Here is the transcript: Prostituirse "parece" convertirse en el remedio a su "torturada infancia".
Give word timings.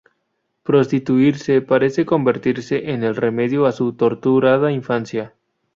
Prostituirse 0.63 1.61
"parece" 1.61 2.07
convertirse 2.07 2.89
en 2.89 3.03
el 3.03 3.15
remedio 3.15 3.67
a 3.67 3.71
su 3.71 3.93
"torturada 3.93 4.71
infancia". 4.71 5.35